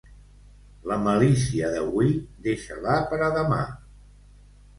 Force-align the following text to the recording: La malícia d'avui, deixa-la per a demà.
La 0.91 0.95
malícia 1.07 1.69
d'avui, 1.73 2.09
deixa-la 2.49 2.97
per 3.13 3.21
a 3.27 3.29
demà. 3.37 3.61